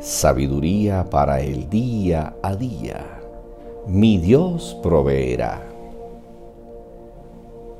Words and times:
sabiduría 0.00 1.04
para 1.10 1.40
el 1.40 1.68
día 1.68 2.34
a 2.42 2.56
día. 2.56 3.20
Mi 3.86 4.16
Dios 4.16 4.76
proveerá. 4.82 5.62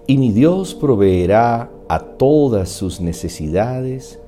Y 0.06 0.18
mi 0.18 0.30
Dios 0.30 0.74
proveerá 0.74 1.70
a 1.88 1.98
todas 2.00 2.68
sus 2.68 3.00
necesidades 3.00 4.18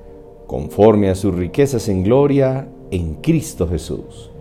conforme 0.47 1.09
a 1.09 1.15
sus 1.15 1.35
riquezas 1.35 1.87
en 1.87 2.03
gloria 2.03 2.67
en 2.89 3.15
Cristo 3.15 3.67
Jesús. 3.67 4.31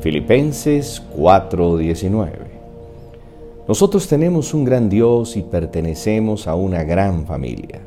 Filipenses 0.00 1.02
4:19. 1.14 2.54
Nosotros 3.68 4.08
tenemos 4.08 4.54
un 4.54 4.64
gran 4.64 4.88
Dios 4.88 5.36
y 5.36 5.42
pertenecemos 5.42 6.46
a 6.46 6.54
una 6.54 6.84
gran 6.84 7.26
familia. 7.26 7.80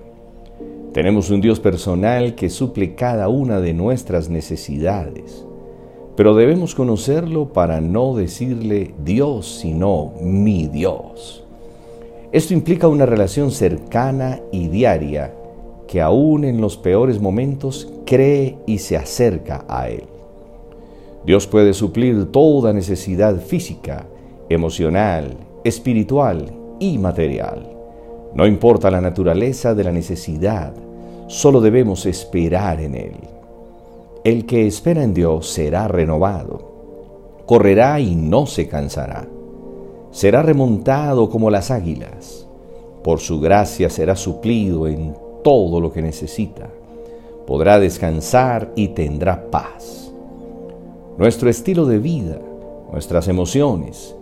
Tenemos 0.97 1.29
un 1.29 1.41
Dios 1.41 1.59
personal 1.59 2.33
que 2.33 2.49
suple 2.49 2.95
cada 2.95 3.29
una 3.29 3.61
de 3.61 3.71
nuestras 3.75 4.29
necesidades, 4.29 5.45
pero 6.15 6.33
debemos 6.33 6.73
conocerlo 6.73 7.53
para 7.53 7.81
no 7.81 8.15
decirle 8.15 8.95
Dios, 9.05 9.59
sino 9.61 10.13
mi 10.19 10.65
Dios. 10.65 11.43
Esto 12.31 12.55
implica 12.55 12.87
una 12.87 13.05
relación 13.05 13.51
cercana 13.51 14.41
y 14.51 14.69
diaria 14.69 15.35
que 15.87 16.01
aún 16.01 16.43
en 16.45 16.61
los 16.61 16.77
peores 16.77 17.21
momentos 17.21 17.93
cree 18.03 18.57
y 18.65 18.79
se 18.79 18.97
acerca 18.97 19.65
a 19.69 19.89
Él. 19.89 20.05
Dios 21.27 21.45
puede 21.45 21.75
suplir 21.75 22.31
toda 22.31 22.73
necesidad 22.73 23.39
física, 23.39 24.07
emocional, 24.49 25.37
espiritual 25.63 26.51
y 26.79 26.97
material. 26.97 27.69
No 28.33 28.47
importa 28.47 28.89
la 28.89 28.99
naturaleza 28.99 29.75
de 29.75 29.83
la 29.83 29.91
necesidad, 29.91 30.73
solo 31.27 31.61
debemos 31.61 32.05
esperar 32.05 32.81
en 32.81 32.95
Él. 32.95 33.15
El 34.23 34.45
que 34.45 34.65
espera 34.65 35.03
en 35.03 35.13
Dios 35.13 35.47
será 35.47 35.87
renovado, 35.87 37.43
correrá 37.45 37.99
y 37.99 38.15
no 38.15 38.45
se 38.45 38.67
cansará, 38.67 39.27
será 40.11 40.41
remontado 40.41 41.29
como 41.29 41.49
las 41.49 41.71
águilas, 41.71 42.47
por 43.03 43.19
su 43.19 43.39
gracia 43.39 43.89
será 43.89 44.15
suplido 44.15 44.87
en 44.87 45.15
todo 45.43 45.79
lo 45.79 45.91
que 45.91 46.01
necesita, 46.01 46.69
podrá 47.45 47.79
descansar 47.79 48.71
y 48.75 48.89
tendrá 48.89 49.49
paz. 49.49 50.11
Nuestro 51.17 51.49
estilo 51.49 51.85
de 51.85 51.99
vida, 51.99 52.39
nuestras 52.91 53.27
emociones, 53.27 54.15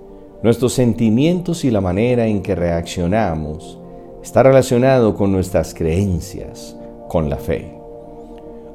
nuestros 0.44 0.74
sentimientos 0.74 1.66
y 1.66 1.72
la 1.72 1.82
manera 1.82 2.28
en 2.28 2.44
que 2.44 2.54
reaccionamos 2.54 3.80
está 4.22 4.44
relacionado 4.44 5.16
con 5.16 5.32
nuestras 5.32 5.74
creencias, 5.74 6.76
con 7.16 7.30
la 7.30 7.38
fe. 7.38 7.72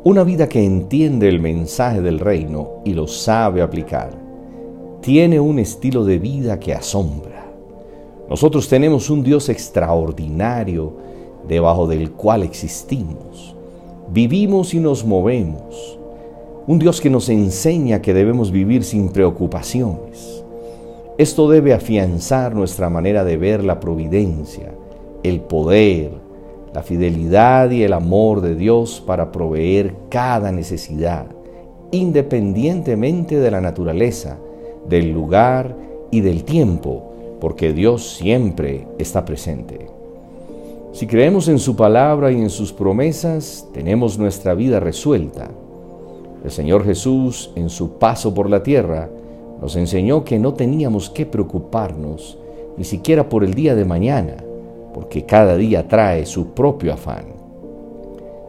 Una 0.02 0.24
vida 0.24 0.48
que 0.48 0.64
entiende 0.64 1.28
el 1.28 1.40
mensaje 1.40 2.00
del 2.00 2.18
reino 2.18 2.80
y 2.86 2.94
lo 2.94 3.06
sabe 3.06 3.60
aplicar, 3.60 4.16
tiene 5.02 5.38
un 5.38 5.58
estilo 5.58 6.06
de 6.06 6.18
vida 6.18 6.58
que 6.58 6.72
asombra. 6.72 7.44
Nosotros 8.30 8.66
tenemos 8.66 9.10
un 9.10 9.22
Dios 9.22 9.50
extraordinario 9.50 10.94
debajo 11.46 11.86
del 11.86 12.12
cual 12.12 12.42
existimos. 12.42 13.54
Vivimos 14.10 14.72
y 14.72 14.80
nos 14.80 15.04
movemos. 15.04 15.98
Un 16.66 16.78
Dios 16.78 16.98
que 16.98 17.10
nos 17.10 17.28
enseña 17.28 18.00
que 18.00 18.14
debemos 18.14 18.50
vivir 18.50 18.84
sin 18.84 19.10
preocupaciones. 19.10 20.42
Esto 21.18 21.46
debe 21.46 21.74
afianzar 21.74 22.54
nuestra 22.54 22.88
manera 22.88 23.22
de 23.22 23.36
ver 23.36 23.62
la 23.62 23.80
providencia, 23.80 24.72
el 25.24 25.40
poder, 25.42 26.29
la 26.74 26.82
fidelidad 26.82 27.70
y 27.70 27.82
el 27.82 27.92
amor 27.92 28.40
de 28.40 28.54
Dios 28.54 29.02
para 29.04 29.32
proveer 29.32 29.94
cada 30.08 30.52
necesidad, 30.52 31.26
independientemente 31.90 33.38
de 33.38 33.50
la 33.50 33.60
naturaleza, 33.60 34.38
del 34.88 35.12
lugar 35.12 35.76
y 36.10 36.20
del 36.20 36.44
tiempo, 36.44 37.38
porque 37.40 37.72
Dios 37.72 38.16
siempre 38.16 38.86
está 38.98 39.24
presente. 39.24 39.86
Si 40.92 41.06
creemos 41.06 41.48
en 41.48 41.58
su 41.58 41.76
palabra 41.76 42.32
y 42.32 42.40
en 42.40 42.50
sus 42.50 42.72
promesas, 42.72 43.66
tenemos 43.72 44.18
nuestra 44.18 44.54
vida 44.54 44.80
resuelta. 44.80 45.48
El 46.44 46.50
Señor 46.50 46.84
Jesús, 46.84 47.52
en 47.54 47.68
su 47.68 47.98
paso 47.98 48.34
por 48.34 48.50
la 48.50 48.62
tierra, 48.62 49.08
nos 49.60 49.76
enseñó 49.76 50.24
que 50.24 50.38
no 50.38 50.54
teníamos 50.54 51.10
que 51.10 51.26
preocuparnos 51.26 52.38
ni 52.76 52.84
siquiera 52.84 53.28
por 53.28 53.44
el 53.44 53.54
día 53.54 53.74
de 53.74 53.84
mañana, 53.84 54.36
porque 54.92 55.24
cada 55.24 55.56
día 55.56 55.86
trae 55.86 56.26
su 56.26 56.48
propio 56.48 56.92
afán. 56.92 57.26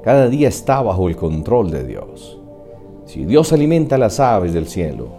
Cada 0.03 0.27
día 0.27 0.47
está 0.47 0.81
bajo 0.81 1.09
el 1.09 1.15
control 1.15 1.69
de 1.71 1.83
Dios. 1.83 2.39
Si 3.05 3.25
Dios 3.25 3.53
alimenta 3.53 3.97
las 3.97 4.19
aves 4.19 4.53
del 4.53 4.67
cielo, 4.67 5.09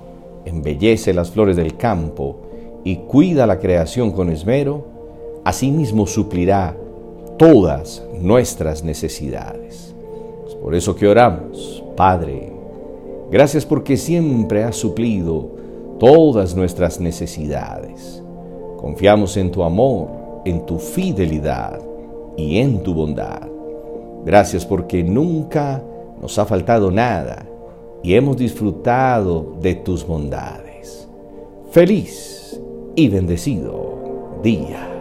embellece 0.44 1.12
las 1.12 1.30
flores 1.30 1.56
del 1.56 1.76
campo 1.76 2.36
y 2.84 2.96
cuida 2.96 3.46
la 3.46 3.60
creación 3.60 4.10
con 4.10 4.30
esmero, 4.30 4.84
asimismo 5.44 6.06
suplirá 6.06 6.76
todas 7.38 8.02
nuestras 8.20 8.82
necesidades. 8.82 9.94
Es 10.46 10.54
por 10.56 10.74
eso 10.74 10.96
que 10.96 11.06
oramos, 11.06 11.84
Padre, 11.96 12.52
gracias 13.30 13.64
porque 13.64 13.96
siempre 13.96 14.64
has 14.64 14.76
suplido 14.76 15.50
todas 15.98 16.56
nuestras 16.56 17.00
necesidades. 17.00 18.22
Confiamos 18.78 19.36
en 19.36 19.52
tu 19.52 19.62
amor 19.62 20.21
en 20.44 20.66
tu 20.66 20.78
fidelidad 20.78 21.80
y 22.36 22.58
en 22.58 22.82
tu 22.82 22.94
bondad. 22.94 23.48
Gracias 24.24 24.64
porque 24.64 25.02
nunca 25.02 25.82
nos 26.20 26.38
ha 26.38 26.44
faltado 26.44 26.90
nada 26.90 27.46
y 28.02 28.14
hemos 28.14 28.36
disfrutado 28.36 29.54
de 29.60 29.74
tus 29.76 30.06
bondades. 30.06 31.08
Feliz 31.70 32.60
y 32.94 33.08
bendecido 33.08 34.40
día. 34.42 34.91